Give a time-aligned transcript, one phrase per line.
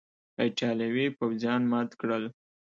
[0.41, 2.23] ایټالوي پوځیان مات کړل.